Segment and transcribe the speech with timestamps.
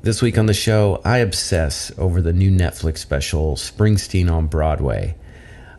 [0.00, 5.16] This week on the show, I obsess over the new Netflix special, Springsteen on Broadway.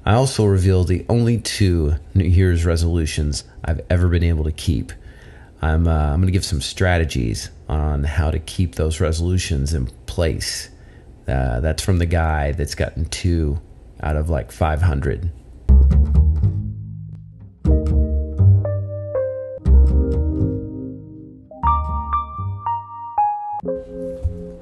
[0.05, 4.91] I also reveal the only two New Year's resolutions I've ever been able to keep.
[5.61, 9.87] I'm, uh, I'm going to give some strategies on how to keep those resolutions in
[10.05, 10.69] place.
[11.25, 13.61] Uh, that's from the guy that's gotten two
[14.03, 15.31] out of like 500.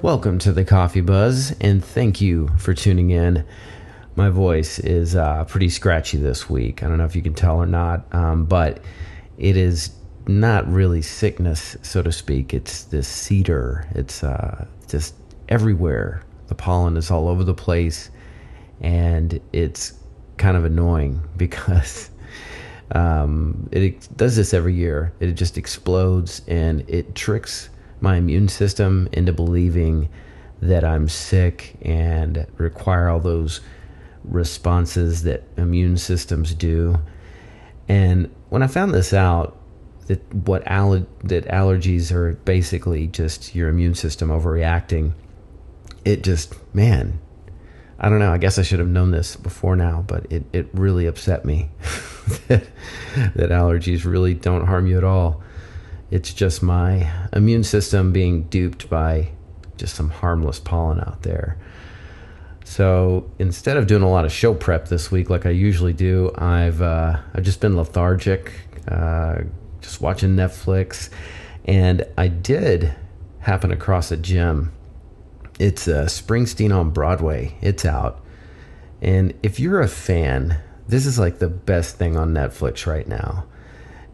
[0.08, 3.44] Welcome to the Coffee Buzz, and thank you for tuning in.
[4.16, 6.82] My voice is uh, pretty scratchy this week.
[6.82, 8.80] I don't know if you can tell or not, um, but
[9.36, 9.90] it is
[10.26, 12.54] not really sickness, so to speak.
[12.54, 13.86] It's this cedar.
[13.94, 15.14] It's uh, just
[15.50, 16.22] everywhere.
[16.46, 18.10] The pollen is all over the place,
[18.80, 19.92] and it's
[20.38, 22.08] kind of annoying because
[22.92, 25.12] um, it does this every year.
[25.20, 27.68] It just explodes and it tricks
[28.00, 30.08] my immune system into believing
[30.60, 33.60] that I'm sick and require all those
[34.24, 36.98] responses that immune systems do.
[37.88, 39.56] And when I found this out,
[40.06, 45.12] that what aller- that allergies are basically just your immune system overreacting,
[46.04, 47.20] it just man,
[47.98, 48.32] I don't know.
[48.32, 51.70] I guess I should have known this before now, but it, it really upset me
[52.48, 52.66] that,
[53.34, 55.42] that allergies really don't harm you at all.
[56.10, 59.30] It's just my immune system being duped by
[59.76, 61.58] just some harmless pollen out there.
[62.64, 66.30] So instead of doing a lot of show prep this week like I usually do,
[66.36, 68.52] I've uh, I've just been lethargic,
[68.86, 69.38] uh,
[69.80, 71.08] just watching Netflix,
[71.64, 72.94] and I did
[73.40, 74.72] happen across a gem.
[75.58, 77.56] It's uh, Springsteen on Broadway.
[77.62, 78.22] It's out,
[79.00, 83.46] and if you're a fan, this is like the best thing on Netflix right now.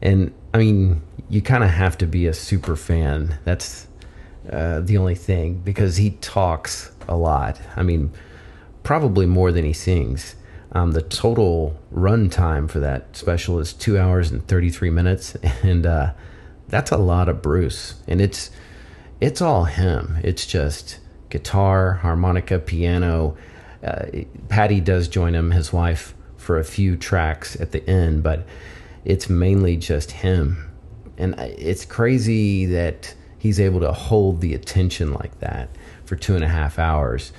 [0.00, 3.38] And I mean, you kind of have to be a super fan.
[3.42, 3.88] That's
[4.48, 7.60] uh, the only thing because he talks a lot.
[7.74, 8.12] I mean,
[8.84, 10.36] probably more than he sings.
[10.70, 15.84] Um, the total run time for that special is two hours and 33 minutes, and
[15.84, 16.12] uh,
[16.68, 17.94] that's a lot of Bruce.
[18.06, 18.52] And it's
[19.20, 20.18] it's all him.
[20.22, 21.00] It's just
[21.30, 23.36] guitar, harmonica, piano.
[23.82, 24.06] Uh,
[24.48, 28.46] Patty does join him, his wife, for a few tracks at the end, but
[29.04, 30.70] it's mainly just him.
[31.16, 35.68] And it's crazy that he's able to hold the attention like that
[36.04, 37.32] for two and a half hours.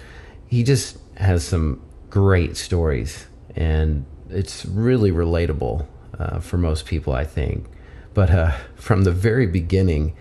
[0.47, 5.85] He just has some great stories, and it's really relatable
[6.17, 7.67] uh, for most people, I think.
[8.13, 10.15] But uh, from the very beginning,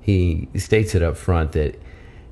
[0.00, 1.80] he states it up front that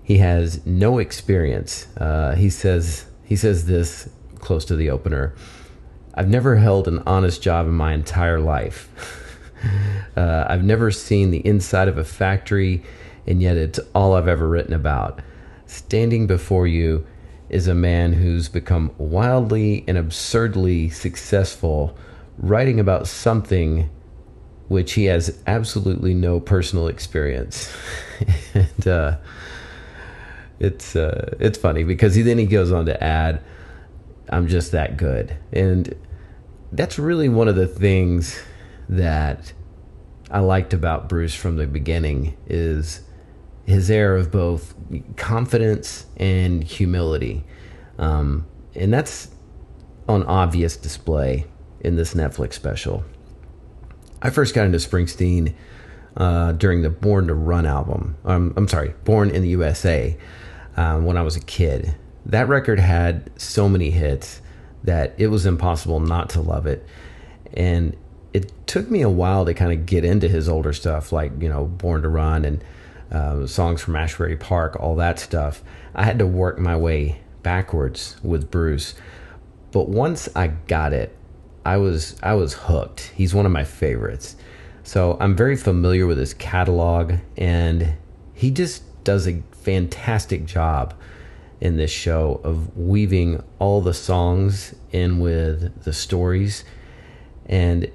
[0.03, 1.87] he has no experience.
[1.97, 4.11] Uh, he says he says this
[4.41, 5.35] close to the opener.
[6.15, 8.89] I've never held an honest job in my entire life.
[10.17, 12.83] uh, I've never seen the inside of a factory,
[13.27, 15.21] and yet it's all I've ever written about.
[15.67, 17.07] Standing before you
[17.49, 21.97] is a man who's become wildly and absurdly successful
[22.39, 23.89] writing about something
[24.69, 27.75] which he has absolutely no personal experience.
[28.55, 29.17] and uh,
[30.59, 33.43] it's uh, it's funny because he then he goes on to add,
[34.33, 35.95] "I'm just that good," and
[36.73, 38.41] that's really one of the things
[38.89, 39.53] that
[40.31, 43.03] I liked about Bruce from the beginning is
[43.67, 44.75] his air of both
[45.17, 47.45] confidence and humility.
[47.99, 49.31] Um, and that's
[50.09, 51.47] on obvious display
[51.81, 53.05] in this Netflix special.
[54.21, 55.55] I first got into Springsteen
[56.17, 58.17] uh, during the Born to Run album.
[58.25, 60.17] Um, I'm sorry, Born in the USA
[60.77, 61.95] um, when I was a kid.
[62.27, 64.41] That record had so many hits
[64.85, 66.87] that it was impossible not to love it.
[67.55, 67.97] And
[68.33, 71.49] it took me a while to kind of get into his older stuff, like, you
[71.49, 72.65] know, Born to Run and
[73.11, 75.63] uh, songs from Asbury Park, all that stuff.
[75.95, 78.95] I had to work my way backwards with Bruce.
[79.71, 81.17] But once I got it,
[81.65, 83.13] I was I was hooked.
[83.15, 84.37] He's one of my favorites.
[84.83, 87.95] So I'm very familiar with his catalog and
[88.35, 90.95] he just does a fantastic job
[91.63, 96.65] in this show of weaving all the songs in with the stories.
[97.47, 97.89] And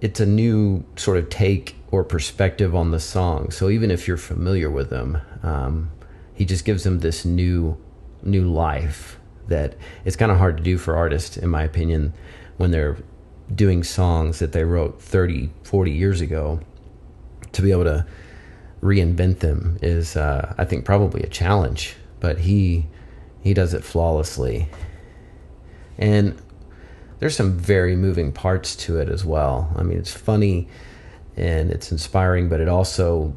[0.00, 3.50] it's a new sort of take or perspective on the song.
[3.50, 5.90] So even if you're familiar with them um,
[6.32, 7.76] he just gives them this new
[8.22, 9.76] new life that
[10.06, 12.14] it's kind of hard to do for artists in my opinion
[12.56, 12.96] when they're
[13.54, 16.60] doing songs that they wrote 30 40 years ago.
[17.52, 18.06] To be able to
[18.82, 22.86] reinvent them is uh, i think probably a challenge but he
[23.42, 24.68] he does it flawlessly
[25.98, 26.36] and
[27.18, 30.68] there's some very moving parts to it as well i mean it's funny
[31.36, 33.34] and it's inspiring but it also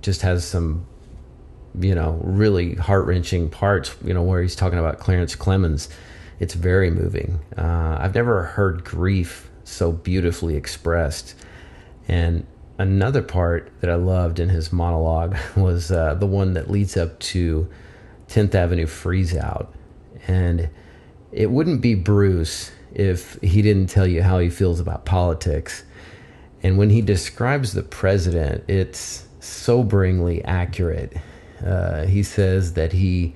[0.00, 0.86] just has some
[1.80, 5.88] you know, really heart wrenching parts, you know, where he's talking about Clarence Clemons.
[6.40, 7.40] It's very moving.
[7.56, 11.34] Uh, I've never heard grief so beautifully expressed.
[12.08, 12.46] And
[12.78, 17.18] another part that I loved in his monologue was uh, the one that leads up
[17.20, 17.68] to
[18.28, 19.74] 10th Avenue Freeze Out.
[20.26, 20.70] And
[21.32, 25.84] it wouldn't be Bruce if he didn't tell you how he feels about politics.
[26.62, 31.16] And when he describes the president, it's soberingly accurate.
[31.64, 33.34] Uh, he says that he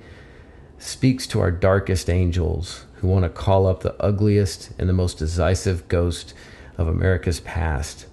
[0.79, 5.17] speaks to our darkest angels who want to call up the ugliest and the most
[5.19, 6.33] decisive ghost
[6.77, 8.07] of America's past.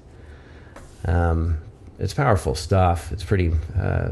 [1.05, 1.59] Um,
[1.99, 3.11] it's powerful stuff.
[3.13, 4.11] It's pretty uh,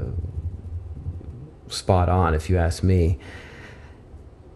[1.69, 3.19] spot on, if you ask me.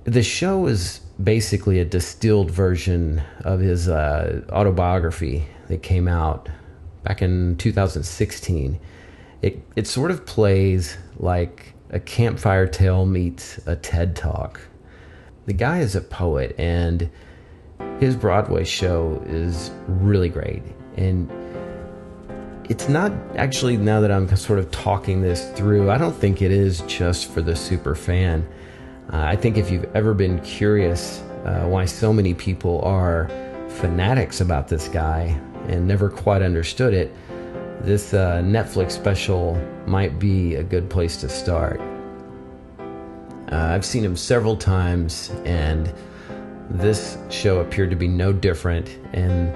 [0.04, 6.48] The show is basically a distilled version of his uh, autobiography that came out
[7.02, 8.80] back in 2016.
[9.42, 14.60] It it sort of plays like a campfire tale meets a TED talk.
[15.46, 17.10] The guy is a poet, and
[17.98, 20.62] his Broadway show is really great.
[20.96, 21.30] And
[22.70, 25.90] it's not actually now that I'm sort of talking this through.
[25.90, 28.48] I don't think it is just for the super fan.
[29.12, 33.28] Uh, I think if you've ever been curious uh, why so many people are
[33.80, 35.36] fanatics about this guy
[35.66, 37.12] and never quite understood it,
[37.80, 41.80] this uh, Netflix special might be a good place to start.
[43.50, 45.92] Uh, I've seen him several times, and
[46.70, 48.96] this show appeared to be no different.
[49.12, 49.52] And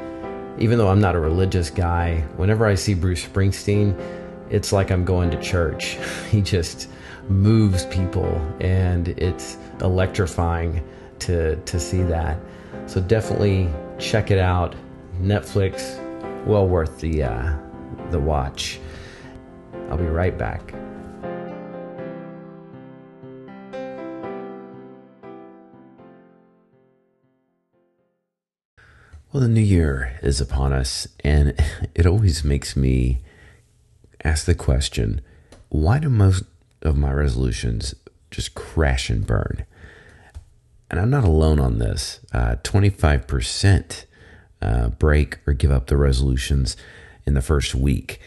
[0.59, 3.99] even though I'm not a religious guy, whenever I see Bruce Springsteen,
[4.51, 5.99] it's like I'm going to church.
[6.31, 6.89] he just
[7.29, 10.87] moves people, and it's electrifying
[11.21, 12.39] to to see that.
[12.87, 13.69] So definitely
[13.99, 14.75] check it out.
[15.21, 15.99] Netflix,
[16.45, 17.57] well worth the uh,
[18.11, 18.81] the watch.
[19.91, 20.75] I'll be right back.
[29.35, 31.61] Well, the new year is upon us, and
[31.97, 33.19] it always makes me
[34.23, 35.23] ask the question
[35.71, 36.45] why do most
[36.83, 37.97] of my resolutions
[38.31, 39.67] just crash and burn?
[40.89, 42.21] And I'm not alone on this.
[42.33, 44.05] Uh, 25%
[44.63, 46.77] uh, break or give up the resolutions
[47.27, 48.21] in the first week,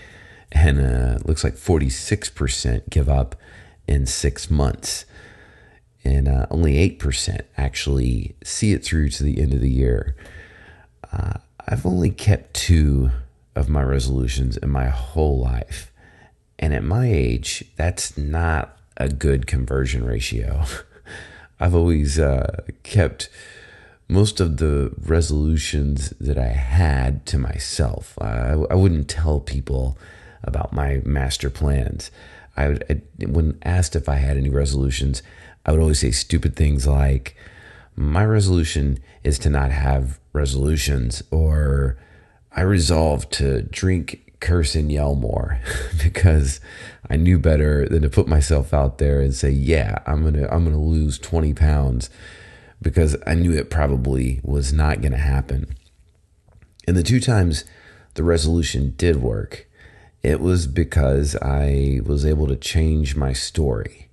[0.52, 3.38] and uh, looks like 46% give up
[3.88, 5.06] in six months.
[6.04, 10.14] And uh, only 8% actually see it through to the end of the year.
[11.12, 11.34] Uh,
[11.68, 13.12] I've only kept two
[13.56, 15.92] of my resolutions in my whole life.
[16.60, 20.64] And at my age, that's not a good conversion ratio.
[21.60, 23.30] I've always uh, kept
[24.08, 28.18] most of the resolutions that I had to myself.
[28.22, 29.98] I, I wouldn't tell people
[30.44, 32.10] about my master plans.
[32.56, 35.22] I, would, I, when asked if I had any resolutions,
[35.66, 37.36] I would always say stupid things like,
[37.96, 41.98] "My resolution is to not have resolutions or
[42.56, 45.60] I resolved to drink, curse, and yell more
[46.04, 46.62] because
[47.10, 50.64] I knew better than to put myself out there and say, yeah, I'm gonna I'm
[50.64, 52.10] gonna lose 20 pounds
[52.82, 55.76] because I knew it probably was not gonna happen.
[56.88, 57.66] And the two times
[58.14, 59.68] the resolution did work,
[60.24, 64.10] it was because I was able to change my story.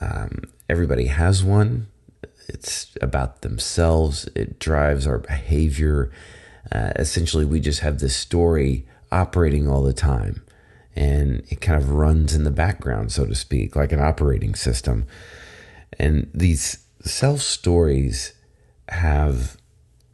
[0.00, 1.88] Um, everybody has one
[2.48, 4.28] it's about themselves.
[4.34, 6.10] It drives our behavior.
[6.70, 10.42] Uh, essentially, we just have this story operating all the time,
[10.94, 15.06] and it kind of runs in the background, so to speak, like an operating system.
[15.98, 18.32] And these self stories
[18.88, 19.56] have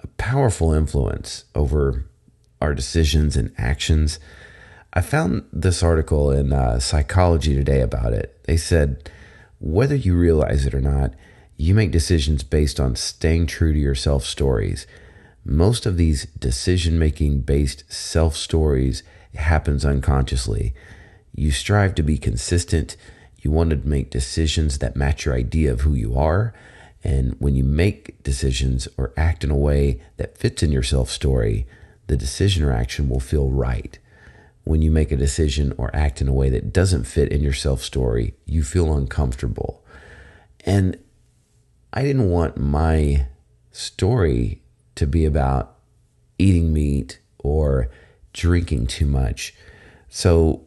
[0.03, 2.07] a powerful influence over
[2.61, 4.19] our decisions and actions.
[4.93, 8.39] I found this article in uh, Psychology Today about it.
[8.45, 9.11] They said,
[9.59, 11.15] whether you realize it or not,
[11.62, 14.85] you make decisions based on staying true to your self stories.
[15.45, 19.04] Most of these decision making based self stories
[19.37, 20.75] happens unconsciously.
[21.33, 22.97] You strive to be consistent.
[23.42, 26.52] You want to make decisions that match your idea of who you are.
[27.04, 31.11] And when you make decisions or act in a way that fits in your self
[31.11, 31.69] story,
[32.09, 34.00] the decision or action will feel right.
[34.64, 37.52] When you make a decision or act in a way that doesn't fit in your
[37.52, 39.85] self story, you feel uncomfortable.
[40.66, 40.99] And
[41.93, 43.27] I didn't want my
[43.71, 44.63] story
[44.95, 45.77] to be about
[46.39, 47.91] eating meat or
[48.33, 49.55] drinking too much.
[50.09, 50.67] So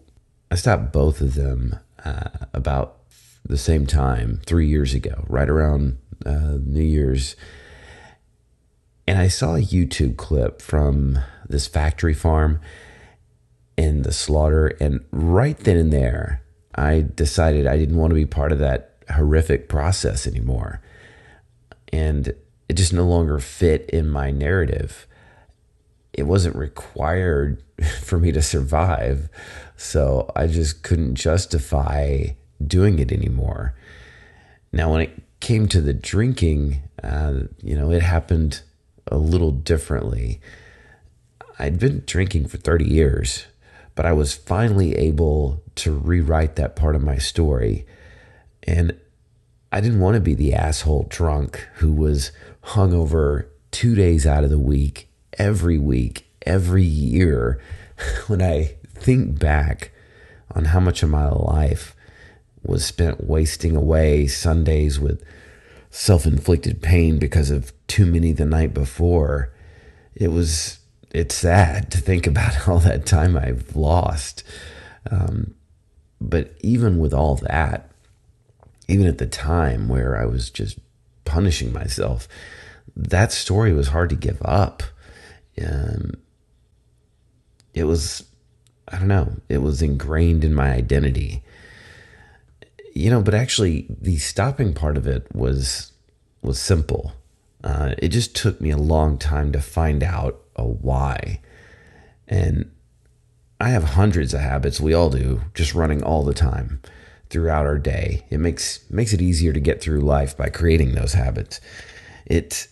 [0.51, 2.97] I stopped both of them uh, about
[3.43, 7.35] the same time, three years ago, right around uh, New Year's.
[9.07, 12.59] And I saw a YouTube clip from this factory farm
[13.77, 14.67] and the slaughter.
[14.79, 16.41] And right then and there,
[16.73, 20.81] I decided I didn't want to be part of that horrific process anymore.
[21.91, 22.33] And
[22.67, 25.07] it just no longer fit in my narrative.
[26.13, 27.63] It wasn't required
[28.01, 29.29] for me to survive.
[29.77, 32.27] So I just couldn't justify
[32.65, 33.75] doing it anymore.
[34.71, 38.61] Now, when it came to the drinking, uh, you know, it happened
[39.07, 40.41] a little differently.
[41.59, 43.45] I'd been drinking for 30 years,
[43.93, 47.85] but I was finally able to rewrite that part of my story.
[48.63, 48.99] And
[49.75, 52.31] I didn't want to be the asshole drunk who was
[52.63, 57.59] hungover two days out of the week, every week, every year.
[58.27, 59.91] when I think back
[60.55, 61.93] on how much of my life
[62.63, 65.21] was spent wasting away Sundays with
[65.89, 69.51] self inflicted pain because of too many the night before,
[70.15, 70.79] it was
[71.11, 74.41] it's sad to think about all that time I've lost.
[75.11, 75.53] Um,
[76.21, 77.91] but even with all that,
[78.87, 80.77] even at the time where I was just
[81.23, 82.27] punishing myself,
[82.95, 84.83] that story was hard to give up.
[85.63, 86.13] Um,
[87.73, 88.23] it was,
[88.87, 91.43] I don't know, it was ingrained in my identity.
[92.93, 95.91] You know, but actually, the stopping part of it was
[96.41, 97.13] was simple.
[97.63, 101.41] Uh, it just took me a long time to find out a why,
[102.27, 102.71] and
[103.59, 104.79] I have hundreds of habits.
[104.79, 106.79] We all do, just running all the time
[107.35, 108.23] throughout our day.
[108.29, 111.59] It makes makes it easier to get through life by creating those habits.
[112.25, 112.69] It's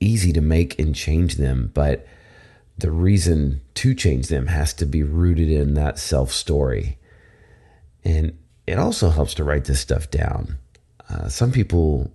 [0.00, 2.06] easy to make and change them, but
[2.78, 6.96] the reason to change them has to be rooted in that self story.
[8.02, 10.56] And it also helps to write this stuff down.
[11.10, 12.10] Uh, some people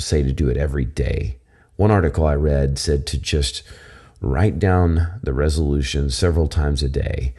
[0.00, 1.38] say to do it every day.
[1.76, 3.62] One article I read said to just
[4.20, 7.32] write down the resolution several times a day.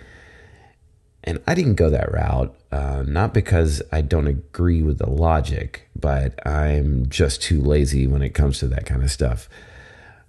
[1.26, 5.88] And I didn't go that route, uh, not because I don't agree with the logic,
[5.96, 9.48] but I'm just too lazy when it comes to that kind of stuff.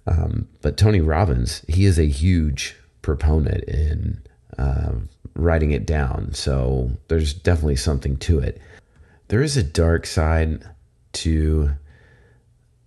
[0.05, 4.21] Um, but Tony Robbins, he is a huge proponent in
[4.59, 4.91] uh,
[5.33, 6.35] writing it down.
[6.35, 8.61] So there's definitely something to it.
[9.29, 10.63] There is a dark side
[11.13, 11.71] to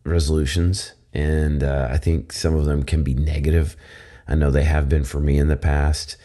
[0.04, 3.76] resolutions, and uh, I think some of them can be negative.
[4.28, 6.16] I know they have been for me in the past.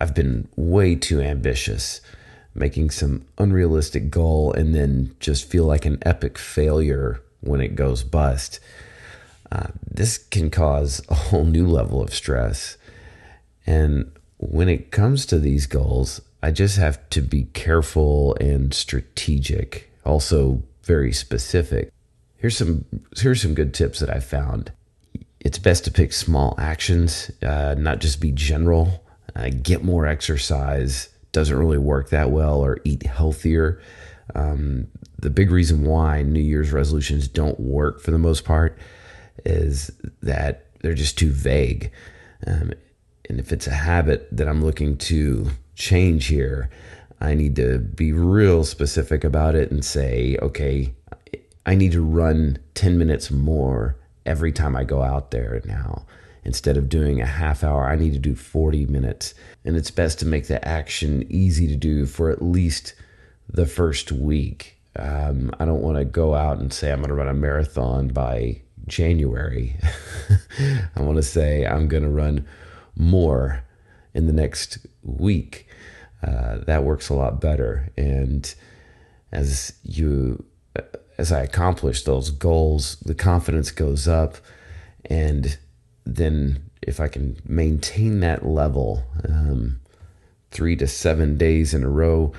[0.00, 2.00] I've been way too ambitious,
[2.58, 8.02] making some unrealistic goal and then just feel like an epic failure when it goes
[8.02, 8.60] bust.
[9.50, 12.76] Uh, this can cause a whole new level of stress.
[13.66, 19.90] And when it comes to these goals, I just have to be careful and strategic,
[20.04, 21.90] also very specific.
[22.36, 22.84] Here's some
[23.16, 24.70] here's some good tips that I found.
[25.40, 29.04] It's best to pick small actions, uh, not just be general.
[29.34, 33.80] Uh, get more exercise doesn't really work that well, or eat healthier.
[34.34, 38.78] Um, the big reason why New Year's resolutions don't work for the most part
[39.44, 39.90] is
[40.22, 41.90] that they're just too vague.
[42.46, 42.72] Um,
[43.28, 46.70] and if it's a habit that I'm looking to change here,
[47.20, 50.94] I need to be real specific about it and say, okay,
[51.66, 56.06] I need to run 10 minutes more every time I go out there now.
[56.48, 59.34] Instead of doing a half hour, I need to do 40 minutes.
[59.66, 62.94] And it's best to make the action easy to do for at least
[63.50, 64.78] the first week.
[64.96, 68.08] Um, I don't want to go out and say I'm going to run a marathon
[68.08, 69.76] by January,
[70.96, 72.46] I want to say I'm going to run
[72.96, 73.62] more
[74.14, 75.68] in the next week.
[76.26, 77.92] Uh, that works a lot better.
[77.98, 78.54] And
[79.32, 80.46] as you,
[81.18, 84.38] as I accomplish those goals, the confidence goes up.
[85.04, 85.58] And
[86.16, 89.80] then if I can maintain that level um,
[90.50, 92.32] three to seven days in a row,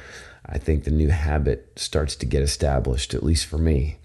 [0.45, 3.99] I think the new habit starts to get established, at least for me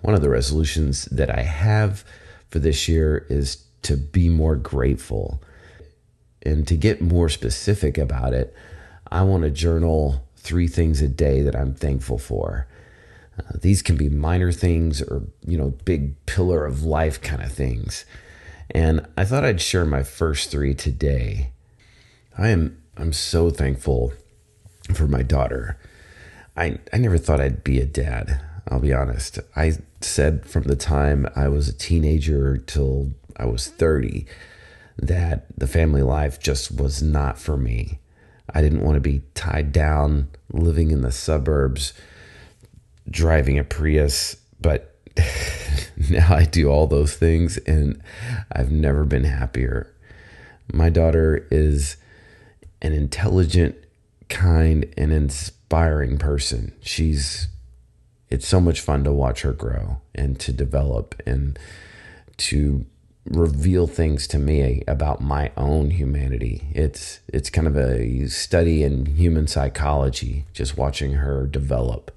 [0.00, 2.04] one of the resolutions that I have
[2.48, 5.42] for this year is to be more grateful.
[6.42, 8.54] And to get more specific about it,
[9.10, 12.66] I want to journal three things a day that I'm thankful for.
[13.38, 17.52] Uh, these can be minor things or, you know, big pillar of life kind of
[17.52, 18.04] things.
[18.70, 21.52] And I thought I'd share my first three today.
[22.36, 24.12] I am I'm so thankful
[24.92, 25.78] for my daughter.
[26.56, 28.40] I I never thought I'd be a dad.
[28.68, 29.38] I'll be honest.
[29.56, 34.26] I said from the time I was a teenager till I was 30
[34.98, 38.00] that the family life just was not for me.
[38.52, 41.92] I didn't want to be tied down living in the suburbs,
[43.08, 44.96] driving a Prius, but
[46.10, 48.00] now I do all those things and
[48.52, 49.92] I've never been happier.
[50.72, 51.96] My daughter is
[52.80, 53.76] an intelligent,
[54.28, 56.72] kind and inspiring person.
[56.80, 57.48] She's
[58.30, 61.58] it's so much fun to watch her grow and to develop and
[62.36, 62.84] to
[63.24, 66.68] reveal things to me about my own humanity.
[66.74, 72.10] It's it's kind of a study in human psychology just watching her develop.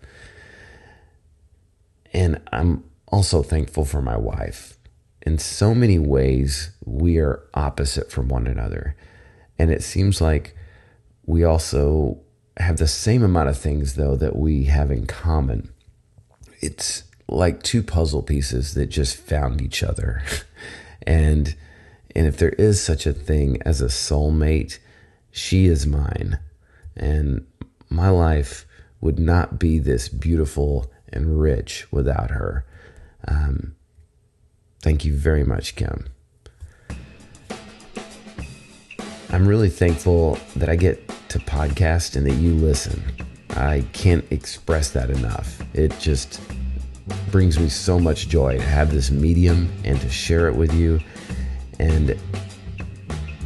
[2.13, 4.77] And I'm also thankful for my wife.
[5.21, 8.95] In so many ways, we are opposite from one another.
[9.59, 10.55] And it seems like
[11.25, 12.19] we also
[12.57, 15.71] have the same amount of things, though, that we have in common.
[16.61, 20.23] It's like two puzzle pieces that just found each other.
[21.03, 21.55] and
[22.15, 24.79] and if there is such a thing as a soulmate,
[25.31, 26.39] she is mine.
[26.95, 27.45] And
[27.89, 28.65] my life
[28.99, 32.65] would not be this beautiful and rich without her.
[33.27, 33.75] Um,
[34.81, 36.07] thank you very much, Kim.
[39.29, 43.01] I'm really thankful that I get to podcast and that you listen.
[43.51, 45.61] I can't express that enough.
[45.73, 46.41] It just
[47.31, 50.99] brings me so much joy to have this medium and to share it with you.
[51.79, 52.15] And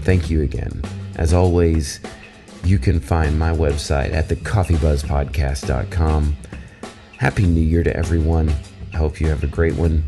[0.02, 0.82] thank you again.
[1.16, 2.02] As always,
[2.64, 6.38] you can find my website at thecoffeebuzzpodcast.com.
[7.18, 8.52] Happy New Year to everyone.
[8.96, 10.06] I hope you have a great one.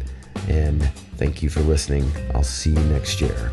[0.48, 0.82] And
[1.18, 2.10] thank you for listening.
[2.34, 3.52] I'll see you next year.